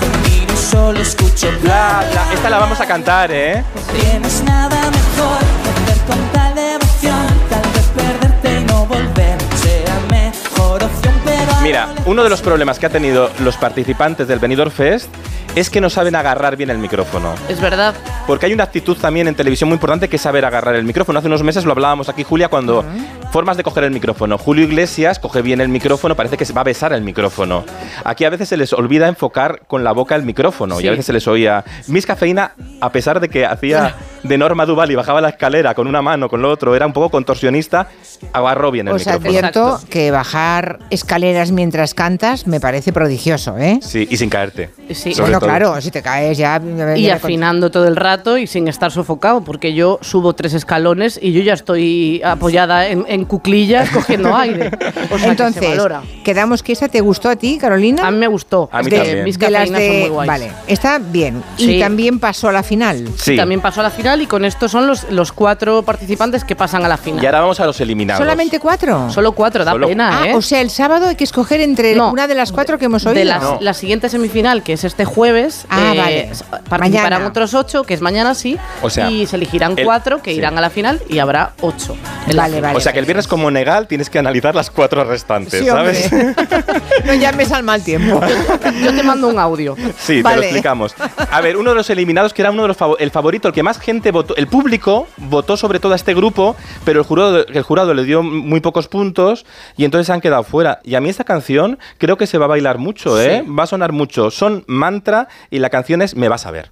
Conmigo 0.00 0.56
solo 0.56 1.00
escucho 1.00 1.48
Bla, 1.62 2.04
bla. 2.10 2.32
Esta 2.34 2.50
la 2.50 2.58
vamos 2.58 2.80
a 2.80 2.86
cantar, 2.86 3.30
¿eh? 3.32 3.62
Tienes 4.00 4.42
nada 4.44 4.68
mejor 4.90 5.38
que 5.62 5.70
hacer 5.92 6.04
con 6.06 6.18
tal 6.32 6.54
devoción. 6.54 7.26
Tal 7.50 7.62
vez 7.72 7.86
perderte 7.96 8.60
y 8.60 8.64
no 8.64 8.86
volver 8.86 9.38
sea 9.62 10.00
mejor 10.10 10.82
opción, 10.84 11.14
pero 11.24 11.52
a 11.52 11.60
Mira, 11.60 11.88
uno 12.06 12.22
de 12.24 12.30
los 12.30 12.40
problemas 12.42 12.78
que 12.78 12.86
ha 12.86 12.90
tenido 12.90 13.30
los 13.40 13.56
participantes 13.56 14.26
del 14.28 14.38
Benidorm 14.38 14.70
Fest 14.70 15.08
es 15.56 15.70
que 15.70 15.80
no 15.80 15.88
saben 15.88 16.14
agarrar 16.14 16.56
bien 16.56 16.68
el 16.68 16.76
micrófono. 16.78 17.34
Es 17.48 17.60
verdad. 17.60 17.94
Porque 18.26 18.44
hay 18.46 18.52
una 18.52 18.64
actitud 18.64 18.96
también 18.96 19.26
en 19.26 19.34
televisión 19.34 19.68
muy 19.68 19.74
importante 19.76 20.08
que 20.08 20.16
es 20.16 20.22
saber 20.22 20.44
agarrar 20.44 20.74
el 20.76 20.84
micrófono. 20.84 21.18
Hace 21.18 21.28
unos 21.28 21.42
meses 21.42 21.64
lo 21.64 21.72
hablábamos 21.72 22.10
aquí, 22.10 22.24
Julia, 22.24 22.48
cuando 22.48 22.84
formas 23.32 23.56
de 23.56 23.62
coger 23.62 23.84
el 23.84 23.90
micrófono. 23.90 24.36
Julio 24.36 24.64
Iglesias 24.64 25.18
coge 25.18 25.40
bien 25.40 25.62
el 25.62 25.68
micrófono, 25.68 26.14
parece 26.14 26.36
que 26.36 26.44
se 26.44 26.52
va 26.52 26.60
a 26.60 26.64
besar 26.64 26.92
el 26.92 27.00
micrófono. 27.02 27.64
Aquí 28.04 28.24
a 28.26 28.30
veces 28.30 28.50
se 28.50 28.56
les 28.58 28.72
olvida 28.74 29.08
enfocar 29.08 29.62
con 29.66 29.82
la 29.82 29.92
boca 29.92 30.14
el 30.14 30.22
micrófono 30.24 30.80
y 30.80 30.88
a 30.88 30.90
veces 30.90 31.06
se 31.06 31.12
les 31.14 31.26
oía. 31.26 31.64
Miss 31.88 32.04
Cafeína, 32.04 32.52
a 32.82 32.92
pesar 32.92 33.20
de 33.20 33.28
que 33.30 33.46
hacía 33.46 33.94
de 34.22 34.36
Norma 34.38 34.66
Duval 34.66 34.90
y 34.90 34.94
bajaba 34.94 35.22
la 35.22 35.30
escalera 35.30 35.74
con 35.74 35.86
una 35.86 36.02
mano, 36.02 36.28
con 36.28 36.42
lo 36.42 36.50
otro, 36.50 36.76
era 36.76 36.86
un 36.86 36.92
poco 36.92 37.08
contorsionista, 37.10 37.88
agarró 38.32 38.70
bien 38.70 38.88
el 38.88 38.94
Os 38.94 39.06
micrófono. 39.06 39.28
advierto 39.28 39.68
Exacto. 39.68 39.88
que 39.90 40.10
bajar 40.10 40.78
escaleras 40.90 41.50
mientras 41.50 41.94
cantas 41.94 42.46
me 42.46 42.60
parece 42.60 42.92
prodigioso, 42.92 43.56
¿eh? 43.56 43.78
Sí, 43.82 44.06
y 44.10 44.16
sin 44.18 44.28
caerte. 44.28 44.70
Sí. 44.92 45.14
sobre 45.14 45.32
bueno, 45.32 45.40
todo. 45.40 45.45
Claro, 45.48 45.80
si 45.80 45.90
te 45.90 46.02
caes 46.02 46.38
ya... 46.38 46.60
ya 46.76 46.96
Y 46.96 47.10
afinando 47.10 47.70
todo 47.70 47.86
el 47.88 47.96
rato 47.96 48.38
y 48.38 48.46
sin 48.46 48.68
estar 48.68 48.90
sofocado, 48.92 49.42
porque 49.42 49.74
yo 49.74 49.98
subo 50.02 50.34
tres 50.34 50.54
escalones 50.54 51.18
y 51.20 51.32
yo 51.32 51.42
ya 51.42 51.54
estoy 51.54 52.22
apoyada 52.24 52.86
en, 52.88 53.04
en 53.08 53.24
cuclillas 53.24 53.90
cogiendo 53.90 54.34
aire. 54.36 54.68
O 54.68 54.70
sea, 54.70 55.08
que 55.10 55.18
se 55.18 55.28
Entonces, 55.28 55.68
valora. 55.68 56.02
quedamos 56.24 56.62
que 56.62 56.72
esa 56.72 56.88
te 56.88 57.00
gustó 57.00 57.28
a 57.28 57.36
ti, 57.36 57.58
Carolina. 57.58 58.06
A 58.06 58.10
mí 58.10 58.18
me 58.18 58.28
gustó. 58.28 58.68
A 58.72 58.82
mí 58.82 58.90
que 58.90 58.96
también. 58.96 59.24
Mis 59.24 59.38
de 59.38 59.50
las 59.50 59.70
cafeínas 59.70 59.82
son 59.82 59.92
de- 59.92 60.00
muy 60.00 60.08
guays. 60.10 60.28
Vale, 60.28 60.52
está 60.66 60.98
bien. 60.98 61.42
Y 61.58 61.64
Sí. 61.66 61.80
también 61.80 62.18
pasó 62.18 62.48
a 62.48 62.52
la 62.52 62.62
final. 62.62 63.08
Sí. 63.16 63.36
También 63.36 63.60
pasó 63.60 63.80
a 63.80 63.82
la 63.82 63.90
final 63.90 63.96
final 63.96 64.20
y 64.20 64.26
con 64.26 64.44
esto 64.44 64.68
son 64.68 64.86
los, 64.86 65.10
los 65.10 65.32
cuatro 65.32 65.82
participantes 65.82 66.44
que 66.44 66.54
pasan 66.54 66.84
a 66.84 66.88
la 66.88 66.98
final. 66.98 67.22
Y 67.22 67.26
ahora 67.26 67.40
vamos 67.40 67.58
a 67.60 67.66
los 67.66 67.80
eliminados. 67.80 68.18
¿Solamente 68.22 68.60
cuatro? 68.60 69.08
Solo 69.10 69.32
cuatro, 69.32 69.64
da 69.64 69.72
Solo- 69.72 69.88
pena, 69.88 70.20
Ah, 70.22 70.28
¿eh? 70.28 70.34
o 70.34 70.42
sea, 70.42 70.60
el 70.60 70.68
sábado 70.68 71.08
hay 71.08 71.16
que 71.16 71.24
escoger 71.24 71.62
entre 71.62 71.94
No, 71.96 72.10
una 72.12 72.26
de 72.28 72.34
las 72.34 72.52
cuatro 72.52 72.76
que 72.78 72.84
hemos 72.84 73.06
oído. 73.06 73.18
De 73.18 73.24
las- 73.24 73.42
No. 73.42 73.58
la 73.60 73.72
siguiente 73.72 74.08
semifinal, 74.10 74.62
que 74.62 74.74
es 74.74 74.84
este 74.84 75.04
jueves, 75.06 75.35
Ah, 75.68 75.92
eh, 75.94 75.98
vale. 75.98 76.30
participarán 76.68 77.10
Mañana. 77.12 77.26
otros 77.28 77.54
ocho, 77.54 77.84
que 77.84 77.94
es 77.94 78.00
mañana 78.00 78.34
sí, 78.34 78.56
O 78.82 78.90
sea, 78.90 79.10
y 79.10 79.26
se 79.26 79.36
elegirán 79.36 79.74
el- 79.76 79.84
cuatro 79.84 80.22
que 80.22 80.32
sí. 80.32 80.38
irán 80.38 80.56
a 80.58 80.60
la 80.60 80.70
final 80.70 81.00
y 81.08 81.18
habrá 81.18 81.52
ocho. 81.60 81.96
Vale, 82.34 82.60
vale. 82.60 82.76
O 82.76 82.80
sea 82.80 82.92
que 82.92 82.98
el 82.98 83.04
viernes 83.04 83.26
como 83.28 83.50
Negal 83.50 83.86
tienes 83.86 84.10
que 84.10 84.18
analizar 84.18 84.54
las 84.54 84.70
cuatro 84.70 85.04
restantes, 85.04 85.60
Sí. 85.60 85.66
¿sabes? 85.66 86.10
no 87.04 87.14
llames 87.14 87.52
al 87.52 87.62
mal 87.62 87.82
tiempo. 87.82 88.20
Yo 88.82 88.94
te 88.94 89.02
mando 89.02 89.28
un 89.28 89.38
audio. 89.38 89.76
Sí, 89.98 90.16
te 90.16 90.22
Vale. 90.22 90.36
lo 90.36 90.42
explicamos. 90.42 90.94
A 91.30 91.40
ver, 91.40 91.56
uno 91.56 91.70
de 91.70 91.76
los 91.76 91.90
eliminados 91.90 92.32
que 92.34 92.42
era 92.42 92.50
uno 92.50 92.62
de 92.62 92.68
los 92.68 92.76
fav- 92.78 92.96
el 92.98 93.10
favorito, 93.10 93.48
el 93.48 93.54
que 93.54 93.62
más 93.62 93.78
gente 93.78 94.10
votó, 94.10 94.34
el 94.36 94.46
público 94.48 95.06
votó 95.16 95.56
sobre 95.56 95.78
todo 95.80 95.92
a 95.92 95.96
este 95.96 96.14
grupo, 96.14 96.56
pero 96.84 97.00
el 97.00 97.06
jurado, 97.06 97.46
el 97.46 97.62
jurado 97.62 97.94
le 97.94 98.04
dio 98.04 98.22
muy 98.22 98.60
pocos 98.60 98.88
puntos 98.88 99.44
y 99.76 99.84
entonces 99.84 100.06
se 100.06 100.12
han 100.12 100.20
quedado 100.20 100.42
fuera. 100.44 100.80
Y 100.84 100.94
a 100.94 101.00
mí 101.00 101.08
esta 101.08 101.24
canción 101.24 101.78
creo 101.98 102.16
que 102.16 102.26
se 102.26 102.38
va 102.38 102.46
a 102.46 102.48
bailar 102.48 102.78
mucho, 102.78 103.20
¿eh? 103.20 103.44
Va 103.46 103.64
a 103.64 103.66
sonar 103.66 103.92
mucho. 103.92 104.30
Son 104.30 104.64
mantra 104.66 105.25
y 105.50 105.58
la 105.58 105.70
canción 105.70 106.02
es 106.02 106.14
Me 106.16 106.28
vas 106.28 106.46
a 106.46 106.50
ver. 106.50 106.70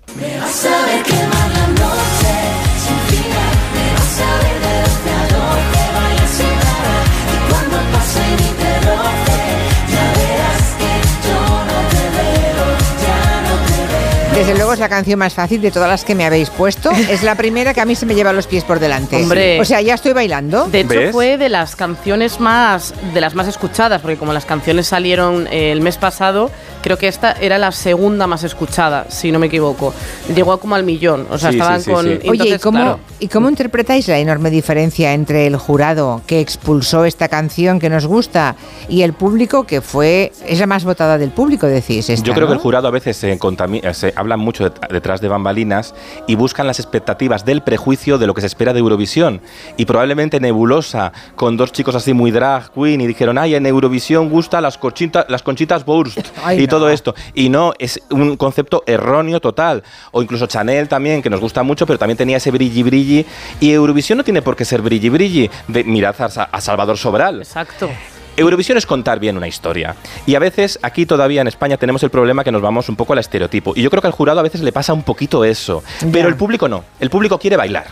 Desde 14.35 14.55
luego 14.57 14.73
es 14.73 14.79
la 14.81 14.88
canción 14.88 15.19
más 15.19 15.33
fácil 15.33 15.62
de 15.62 15.71
todas 15.71 15.88
las 15.88 16.05
que 16.05 16.14
me 16.14 16.25
habéis 16.26 16.50
puesto. 16.50 16.91
Es 17.09 17.23
la 17.23 17.37
primera 17.37 17.73
que 17.73 17.81
a 17.81 17.85
mí 17.85 17.95
se 17.95 18.05
me 18.05 18.14
lleva 18.14 18.33
los 18.33 18.47
pies 18.49 18.64
por 18.64 18.81
delante. 18.81 19.17
Hombre. 19.17 19.61
O 19.61 19.64
sea, 19.64 19.81
ya 19.81 19.95
estoy 19.95 20.12
bailando. 20.12 20.67
De 20.67 20.81
hecho, 20.81 20.88
¿Ves? 20.99 21.12
fue 21.12 21.38
de 21.38 21.49
las 21.49 21.76
canciones 21.76 22.41
más 22.41 22.93
de 23.14 23.21
las 23.21 23.35
más 23.37 23.47
escuchadas, 23.47 24.00
porque 24.03 24.17
como 24.17 24.33
las 24.33 24.45
canciones 24.45 24.88
salieron 24.88 25.47
eh, 25.50 25.71
el 25.71 25.81
mes 25.81 25.97
pasado, 25.99 26.50
creo 26.83 26.99
que 26.99 27.07
esta 27.07 27.33
era 27.33 27.59
la 27.59 27.71
segunda 27.73 28.26
más 28.26 28.43
escuchada, 28.43 29.07
si 29.09 29.31
no 29.31 29.38
me 29.38 29.47
equivoco. 29.47 29.95
Llegó 30.35 30.59
como 30.59 30.75
al 30.75 30.83
millón, 30.83 31.26
o 31.31 31.38
sea, 31.38 31.50
Sí, 31.50 31.57
estaban 31.59 31.79
sí, 31.81 31.85
sí, 31.85 31.91
con. 31.93 32.05
sí. 32.07 32.11
Oye, 32.12 32.21
¿y 32.25 32.31
entonces, 32.33 32.61
cómo, 32.62 32.79
claro, 32.79 33.00
¿y 33.21 33.29
cómo 33.29 33.49
interpretáis 33.49 34.09
la 34.09 34.19
enorme 34.19 34.50
diferencia 34.50 35.12
entre 35.14 35.47
el 35.47 35.57
jurado 35.57 36.23
que 36.26 36.41
expulsó 36.41 37.05
esta 37.05 37.29
canción 37.29 37.79
que 37.79 37.88
nos 37.88 38.07
gusta 38.07 38.57
y 38.88 39.03
el 39.03 39.12
público 39.12 39.64
que 39.64 39.81
fue... 39.81 40.33
Es 40.47 40.59
la 40.59 40.67
más 40.67 40.85
votada 40.85 41.19
del 41.19 41.31
público, 41.31 41.67
decís. 41.67 42.11
esta, 42.11 42.26
Yo 42.26 42.35
creo 42.35 42.47
que 42.47 42.53
¿no? 42.55 42.57
el 42.57 42.62
jurado 42.62 42.88
a 42.88 42.91
veces 42.91 43.17
se, 43.17 43.38
contami- 43.38 43.81
eh, 43.85 43.95
se 43.95 44.12
hablan 44.25 44.40
mucho 44.40 44.64
det- 44.71 44.88
detrás 44.90 45.21
de 45.21 45.28
bambalinas 45.28 45.95
y 46.26 46.35
buscan 46.35 46.66
las 46.66 46.81
expectativas 46.81 47.45
del 47.45 47.62
prejuicio 47.62 48.19
de 48.19 48.26
lo 48.26 48.35
que 48.35 48.40
se 48.40 48.47
espera 48.47 48.73
de 48.73 48.81
Eurovisión. 48.81 49.40
Y 49.76 49.85
probablemente 49.85 50.40
Nebulosa, 50.40 51.12
con 51.37 51.57
dos 51.57 51.73
chicos 51.73 51.95
así 51.95 52.12
muy 52.14 52.31
drag 52.31 52.71
queen, 52.73 53.00
y 53.00 53.07
dijeron, 53.07 53.38
ay, 53.38 53.54
en 53.54 53.66
Eurovisión 53.66 54.28
gusta 54.31 54.61
las, 54.61 54.78
conchita- 54.78 55.26
las 55.28 55.43
conchitas 55.43 55.85
Wurst 55.87 56.19
Ay, 56.45 56.59
y 56.59 56.62
no. 56.62 56.69
todo 56.69 56.88
esto. 56.90 57.14
Y 57.35 57.49
no, 57.49 57.73
es 57.78 58.00
un 58.11 58.37
concepto 58.37 58.83
erróneo 58.87 59.40
total. 59.40 59.83
O 60.12 60.23
incluso 60.23 60.47
Chanel 60.47 60.88
también, 60.88 61.23
que 61.23 61.31
nos 61.31 61.40
gusta 61.40 61.62
mucho, 61.62 61.87
pero 61.87 61.99
también 61.99 62.16
tenía 62.16 62.38
ese 62.38 62.50
brilli 62.50 62.83
brilli. 62.83 63.26
Y 63.61 63.71
Eurovisión 63.73 64.19
no 64.19 64.25
tiene 64.25 64.43
por 64.43 64.57
qué 64.57 64.64
ser 64.64 64.81
brilli 64.83 65.09
brilli. 65.09 65.50
Mirad 65.69 66.14
a, 66.21 66.45
a 66.45 66.61
Salvador 66.61 66.97
Sobral. 66.97 67.38
Exacto. 67.40 67.88
Eurovisión 68.37 68.76
es 68.79 68.87
contar 68.87 69.21
bien 69.21 69.37
una 69.37 69.47
historia. 69.49 69.95
Y 70.26 70.35
a 70.35 70.38
veces 70.38 70.79
aquí 70.83 71.07
todavía 71.07 71.41
en 71.41 71.47
España 71.47 71.76
tenemos 71.76 72.03
el 72.03 72.11
problema 72.11 72.43
que 72.45 72.50
nos 72.53 72.62
vamos 72.62 72.88
un 72.88 72.97
poco 72.97 73.12
al 73.12 73.21
estereotipo. 73.21 73.73
Y 73.76 73.83
yo 73.83 73.91
creo 73.91 74.00
que 74.00 74.09
al 74.09 74.12
jurado 74.12 74.41
a 74.41 74.43
veces 74.43 74.61
le 74.62 74.73
pasa 74.73 74.93
un 74.93 75.03
poquito 75.05 75.45
eso. 75.45 75.83
Ya. 76.00 76.09
Pero 76.12 76.29
el 76.29 76.37
público 76.37 76.69
no. 76.69 76.85
El 77.00 77.11
público 77.11 77.38
quiere 77.38 77.57
bailar. 77.57 77.87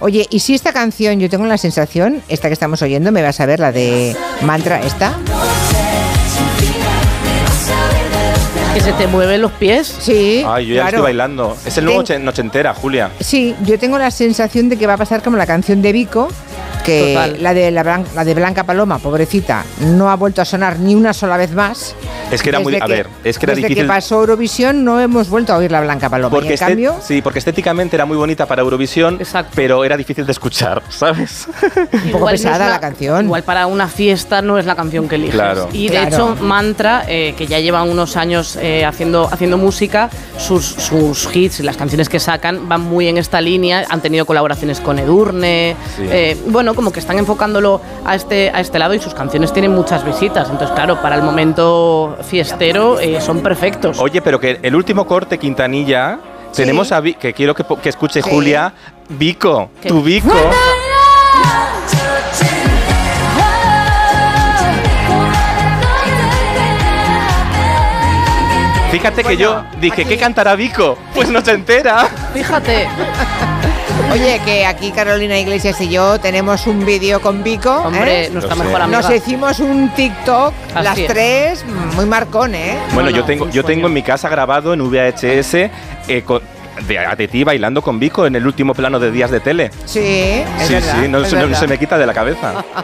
Oye, 0.00 0.26
¿y 0.30 0.38
si 0.38 0.54
esta 0.54 0.72
canción, 0.72 1.18
yo 1.18 1.28
tengo 1.28 1.46
la 1.46 1.58
sensación, 1.58 2.22
esta 2.28 2.48
que 2.48 2.52
estamos 2.54 2.80
oyendo, 2.82 3.10
me 3.10 3.22
vas 3.22 3.40
a 3.40 3.46
ver, 3.46 3.58
la 3.58 3.72
de 3.72 4.16
Mantra, 4.42 4.80
esta? 4.82 5.16
Que 8.74 8.80
se 8.80 8.92
te 8.92 9.06
mueven 9.08 9.42
los 9.42 9.50
pies. 9.52 9.92
Sí, 10.00 10.44
Ay, 10.46 10.66
yo 10.68 10.74
ya 10.76 10.82
claro. 10.82 10.88
estoy 10.98 11.02
bailando. 11.02 11.56
Es 11.66 11.76
el 11.78 11.84
nuevo 11.86 12.04
Ten- 12.04 12.20
oche- 12.22 12.24
nochentera, 12.24 12.74
Julia. 12.74 13.10
Sí, 13.18 13.56
yo 13.64 13.76
tengo 13.78 13.98
la 13.98 14.10
sensación 14.12 14.68
de 14.68 14.76
que 14.76 14.86
va 14.86 14.92
a 14.94 14.96
pasar 14.96 15.22
como 15.22 15.36
la 15.36 15.46
canción 15.46 15.82
de 15.82 15.90
Vico, 15.92 16.28
que 16.88 17.14
Total. 17.14 17.42
la 17.42 17.54
de 17.54 17.70
la, 17.70 17.82
Blan- 17.84 18.06
la 18.14 18.24
de 18.24 18.34
Blanca 18.34 18.64
Paloma, 18.64 18.98
pobrecita, 18.98 19.64
no 19.80 20.10
ha 20.10 20.16
vuelto 20.16 20.42
a 20.42 20.44
sonar 20.44 20.78
ni 20.78 20.94
una 20.94 21.12
sola 21.12 21.36
vez 21.36 21.52
más. 21.52 21.94
Es 22.30 22.42
que 22.42 22.48
era 22.50 22.60
muy. 22.60 22.72
Desde 22.72 22.84
A 22.84 22.88
ver, 22.88 23.06
es 23.24 23.38
que 23.38 23.46
era 23.46 23.54
desde 23.54 23.68
difícil. 23.68 23.84
que 23.84 23.88
pasó 23.88 24.20
Eurovisión 24.20 24.84
no 24.84 25.00
hemos 25.00 25.28
vuelto 25.28 25.52
a 25.52 25.56
oír 25.56 25.70
la 25.72 25.80
Blanca 25.80 26.08
Paloma. 26.10 26.30
Porque 26.30 26.46
y 26.46 26.50
en 26.50 26.54
este- 26.54 26.66
cambio, 26.66 26.96
sí, 27.02 27.22
porque 27.22 27.38
estéticamente 27.38 27.96
era 27.96 28.04
muy 28.04 28.16
bonita 28.16 28.46
para 28.46 28.62
Eurovisión, 28.62 29.16
Exacto. 29.20 29.52
pero 29.54 29.84
era 29.84 29.96
difícil 29.96 30.26
de 30.26 30.32
escuchar, 30.32 30.82
¿sabes? 30.90 31.46
un 32.04 32.10
poco 32.12 32.26
pesada 32.26 32.68
la 32.68 32.80
canción. 32.80 33.24
Igual 33.26 33.42
para 33.44 33.66
una 33.66 33.88
fiesta 33.88 34.42
no 34.42 34.58
es 34.58 34.66
la 34.66 34.74
canción 34.76 35.08
que 35.08 35.14
eliges. 35.16 35.34
Claro. 35.34 35.68
Y 35.72 35.88
de 35.88 35.98
Claro. 36.00 36.08
hecho, 36.34 36.36
Mantra, 36.44 37.04
eh, 37.08 37.34
que 37.36 37.46
ya 37.46 37.58
llevan 37.60 37.88
unos 37.88 38.16
años 38.16 38.56
eh, 38.60 38.84
haciendo, 38.84 39.28
haciendo 39.32 39.56
música, 39.58 40.10
sus, 40.36 40.64
sus 40.66 41.34
hits 41.34 41.60
y 41.60 41.62
las 41.62 41.76
canciones 41.76 42.08
que 42.08 42.20
sacan 42.20 42.68
van 42.68 42.82
muy 42.82 43.08
en 43.08 43.18
esta 43.18 43.40
línea. 43.40 43.84
Han 43.88 44.00
tenido 44.00 44.26
colaboraciones 44.26 44.80
con 44.80 44.98
Edurne. 44.98 45.76
Sí. 45.96 46.02
eh, 46.10 46.36
bueno, 46.48 46.74
como 46.78 46.92
que 46.92 47.00
están 47.00 47.18
enfocándolo 47.18 47.80
a 48.06 48.14
este, 48.14 48.50
a 48.54 48.60
este 48.60 48.78
lado 48.78 48.94
y 48.94 49.00
sus 49.00 49.12
canciones 49.12 49.52
tienen 49.52 49.72
muchas 49.72 50.04
visitas. 50.04 50.48
Entonces, 50.48 50.70
claro, 50.76 51.02
para 51.02 51.16
el 51.16 51.22
momento 51.22 52.16
fiestero 52.22 53.00
eh, 53.00 53.20
son 53.20 53.40
perfectos. 53.40 53.98
Oye, 53.98 54.22
pero 54.22 54.38
que 54.38 54.60
el 54.62 54.76
último 54.76 55.04
corte, 55.04 55.38
Quintanilla, 55.38 56.20
Sí. 56.52 56.62
tenemos 56.62 56.92
a 56.92 57.00
Vi- 57.00 57.14
que 57.14 57.34
quiero 57.34 57.52
que, 57.52 57.64
que 57.82 57.88
escuche 57.88 58.22
Sí. 58.22 58.30
Julia, 58.30 58.72
Vico, 59.08 59.70
¿Qué? 59.82 59.88
tu 59.88 60.00
Vico. 60.02 60.32
Fíjate 68.90 69.22
que 69.22 69.36
yo 69.36 69.62
dije, 69.80 70.02
aquí- 70.02 70.08
¿qué 70.08 70.16
cantará 70.18 70.54
Vico? 70.56 70.96
Pues 71.14 71.28
no 71.28 71.42
se 71.42 71.52
entera. 71.52 72.08
Fíjate, 72.32 72.88
Oye, 74.10 74.40
que 74.44 74.64
aquí 74.64 74.90
Carolina 74.90 75.38
Iglesias 75.38 75.78
y 75.80 75.88
yo 75.90 76.18
tenemos 76.18 76.66
un 76.66 76.84
vídeo 76.86 77.20
con 77.20 77.42
Vico. 77.44 77.70
hombre, 77.74 78.24
¿eh? 78.26 78.30
nuestra 78.30 78.54
Lo 78.54 78.60
sé. 78.62 78.66
mejor 78.66 78.82
amiga. 78.82 79.02
Nos 79.02 79.10
hicimos 79.14 79.60
un 79.60 79.90
TikTok, 79.94 80.54
Así 80.74 80.84
las 80.84 80.98
es. 80.98 81.06
tres, 81.08 81.64
muy 81.94 82.06
marcón, 82.06 82.54
¿eh? 82.54 82.78
Bueno, 82.94 83.10
No, 83.10 83.16
yo 83.16 83.24
tengo, 83.24 83.48
yo 83.50 83.64
tengo 83.64 83.86
en 83.88 83.92
mi 83.92 84.02
casa 84.02 84.28
grabado 84.30 84.72
en 84.72 84.80
VHS 84.80 85.54
eh, 86.08 86.22
con- 86.24 86.40
de, 86.86 86.98
de 87.18 87.28
ti 87.28 87.44
bailando 87.44 87.82
con 87.82 87.98
Vico 88.00 88.24
en 88.26 88.36
el 88.36 88.46
último 88.46 88.72
plano 88.72 88.98
de 88.98 89.10
Días 89.10 89.30
de 89.30 89.40
Tele. 89.40 89.70
Sí, 89.84 89.98
es 89.98 90.66
sí, 90.66 90.74
verdad, 90.74 90.94
sí, 91.02 91.08
no, 91.08 91.18
es 91.18 91.32
no 91.32 91.54
se 91.56 91.66
me 91.66 91.76
quita 91.78 91.98
de 91.98 92.06
la 92.06 92.14
cabeza. 92.14 92.64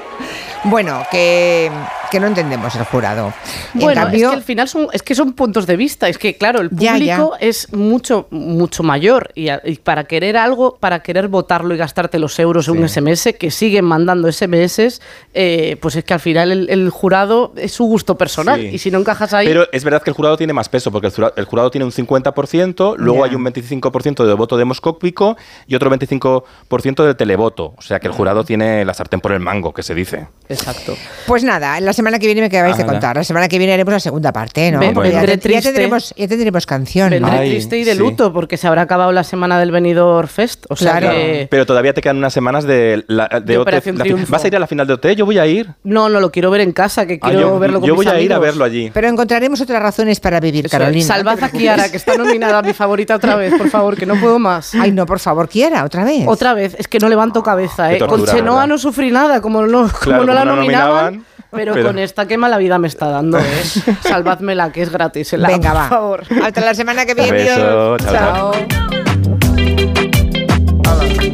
Bueno, 0.65 1.03
que, 1.11 1.71
que 2.11 2.19
no 2.21 2.27
entendemos 2.27 2.75
el 2.75 2.85
jurado. 2.85 3.35
Bueno, 3.75 4.01
en 4.01 4.05
cambio, 4.07 4.27
es 4.29 4.31
que 4.31 4.37
al 4.37 4.43
final 4.43 4.69
son, 4.69 4.89
es 4.93 5.03
que 5.03 5.15
son 5.15 5.35
puntos 5.35 5.67
de 5.67 5.77
vista. 5.77 6.09
Es 6.09 6.17
que, 6.17 6.37
claro, 6.37 6.61
el 6.63 6.71
Ya, 6.71 6.93
público 6.93 7.35
es 7.39 7.73
mucho, 7.75 8.27
mucho 8.31 8.83
mayor. 8.83 9.31
Y, 9.35 9.49
para 9.83 10.05
querer 10.05 10.37
algo, 10.39 10.77
para 10.81 11.01
querer 11.03 11.29
votarlo 11.29 11.75
y 11.75 11.77
gastarte 11.77 12.19
los 12.19 12.39
euros 12.39 12.69
en 12.69 12.79
un 12.79 12.89
SMS, 12.89 13.35
que 13.39 13.51
siguen 13.51 13.85
mandando 13.85 14.31
SMS, 14.33 15.01
eh, 15.35 15.77
pues 15.81 15.97
es 15.97 16.05
que 16.05 16.15
al 16.15 16.21
final 16.21 16.51
el, 16.51 16.71
el 16.71 16.89
jurado 16.91 17.53
es 17.57 17.73
su 17.73 17.85
gusto 17.85 18.17
personal. 18.17 18.61
Sí. 18.61 18.69
Y 18.73 18.79
si 18.79 18.91
no 18.91 18.99
encajas 18.99 19.35
ahí. 19.35 19.47
Pero 19.47 19.67
es 19.71 19.85
verdad 19.85 20.03
que 20.03 20.11
el 20.11 20.17
jurado 20.17 20.37
tiene 20.37 20.53
más 20.55 20.69
peso, 20.71 20.91
porque 20.91 21.09
el 21.09 21.13
jurado, 21.13 21.35
el 21.37 21.45
jurado 21.45 21.71
tiene 21.71 21.85
un 21.85 21.93
50%, 21.93 22.95
luego 22.97 23.25
Ya. 23.25 23.31
hay 23.31 23.37
un 23.37 23.45
25% 23.45 24.25
de 24.25 24.33
voto 24.35 24.57
demoscópico 24.57 25.37
y 25.67 25.75
otro 25.75 25.91
25% 25.91 27.05
de 27.05 27.15
televoto. 27.15 27.75
O 27.77 27.83
sea 27.83 28.01
que 28.01 28.07
el 28.07 28.13
jurado 28.15 28.45
tiene 28.45 28.85
la 28.85 28.95
sartén 28.95 29.21
por 29.21 29.33
el 29.33 29.41
mango, 29.41 29.75
que 29.75 29.83
se 29.83 29.95
dice. 29.95 30.29
Exacto. 30.55 30.97
pues 31.27 31.43
nada, 31.45 31.81
la 31.81 31.93
semana 31.93 32.19
que 32.19 32.27
viene 32.27 32.41
me 32.41 32.47
acabáis 32.49 32.77
de 32.77 32.85
contar. 32.87 33.17
La 33.17 33.25
semana 33.25 33.49
que 33.49 33.59
viene 33.59 33.73
haremos 33.75 33.93
la 33.93 34.01
segunda 34.01 34.33
parte, 34.33 34.71
¿no? 34.71 34.81
Porque 34.93 35.11
ya, 35.13 35.21
te- 35.23 35.27
ya 35.27 35.37
triste. 35.39 35.63
tendremos, 35.63 36.15
ya 36.17 36.29
tendremos 36.29 36.67
canción. 36.67 37.11
Vendré 37.11 37.39
triste 37.51 37.79
y 37.79 37.85
de 37.85 37.93
sí. 37.93 37.99
luto 37.99 38.33
porque 38.33 38.57
se 38.57 38.67
habrá 38.67 38.83
acabado 38.83 39.13
la 39.13 39.25
semana 39.25 39.59
del 39.59 39.71
Benidorm 39.71 40.29
Fest. 40.29 40.67
O 40.69 40.77
sea 40.77 40.99
Claro. 40.99 41.11
que- 41.11 41.49
Pero 41.51 41.67
todavía 41.67 41.93
te 41.95 42.01
quedan 42.01 42.17
unas 42.19 42.33
semanas 42.33 42.65
de, 42.65 43.05
la, 43.09 43.29
de, 43.29 43.41
De 43.41 43.59
OT. 43.59 43.71
La. 43.95 44.05
¿Vas 44.29 44.45
a 44.45 44.47
ir 44.49 44.57
a 44.57 44.59
la 44.59 44.67
final 44.67 44.87
de 44.87 44.95
OT? 44.95 45.07
Yo 45.17 45.27
voy 45.27 45.39
a 45.39 45.47
ir. 45.47 45.71
No, 45.85 46.09
no 46.09 46.21
lo 46.21 46.31
quiero 46.31 46.51
ver 46.51 46.61
en 46.61 46.73
casa, 46.73 47.07
que 47.07 47.19
Ah, 47.23 47.29
quiero 47.29 47.41
yo 47.41 47.59
verlo 47.59 47.81
con 47.81 47.89
yo 47.89 47.95
mis 47.97 48.05
voy 48.07 48.15
a 48.15 48.21
ir 48.21 48.33
a 48.33 48.39
verlo 48.39 48.65
allí. 48.65 48.91
Pero 48.93 49.09
encontraremos 49.09 49.61
otras 49.61 49.83
razones 49.83 50.21
para 50.21 50.41
vivir, 50.41 50.67
Eso 50.67 50.77
es. 50.77 50.81
Carolina. 50.81 51.05
Salvad 51.07 51.39
no 51.39 51.47
a 51.47 51.49
Kiara, 51.51 51.89
que 51.91 51.97
está 51.97 52.17
nominada 52.17 52.59
a 52.59 52.63
mi 52.63 52.73
favorita 52.73 53.17
otra 53.17 53.37
vez, 53.37 53.55
por 53.55 53.69
favor, 53.71 53.97
que 53.97 54.07
no 54.07 54.15
puedo 54.17 54.39
más. 54.39 54.75
Ay, 54.75 54.93
no, 54.93 55.07
por 55.07 55.19
favor, 55.21 55.49
Kiara, 55.49 55.85
otra 55.85 56.05
vez. 56.05 56.25
Otra 56.27 56.55
vez, 56.55 56.75
es 56.79 56.89
que 56.89 56.99
no 56.99 57.09
levanto 57.09 57.43
cabeza, 57.43 57.93
¿eh? 57.93 57.99
Con 57.99 58.25
Chenoa 58.25 58.55
¿verdad? 58.61 58.67
no 58.69 58.79
sufrí 58.79 59.11
nada, 59.11 59.41
como 59.41 59.63
no, 59.67 59.83
como 59.83 59.89
Claro, 60.01 60.25
no 60.27 60.35
la 60.35 60.44
no 60.45 60.57
nominaban. 60.57 61.05
nominaban, 61.17 61.27
pero, 61.51 61.75
pero- 61.75 61.87
con 61.87 61.99
esta 61.99 62.27
qué 62.27 62.37
mala 62.39 62.59
vida 62.59 62.79
me 62.79 62.89
está 62.89 63.07
dando, 63.09 63.39
¿eh? 63.39 63.63
Salvadmela, 64.03 64.73
que 64.73 64.83
es 64.83 64.91
gratis. 64.91 65.33
en 65.33 65.43
la 65.43 65.49
app, 65.49 65.55
Venga, 65.55 65.71
por 65.73 65.79
va. 65.81 65.89
favor. 65.89 66.23
Hasta 66.43 66.61
la 66.61 66.75
semana 66.75 67.07
que 67.07 67.15
viene. 67.15 67.31
Beso, 67.33 67.97
chao, 67.99 68.53
chao. 68.53 68.53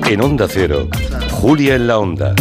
En 0.07 0.21
Onda 0.23 0.47
Cero, 0.49 0.89
Julia 1.31 1.77
en 1.77 1.87
la 1.87 1.99
Onda. 1.99 2.35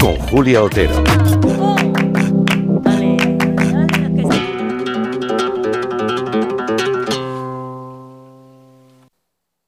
Con 0.00 0.16
Julia 0.16 0.62
Otero. 0.62 1.02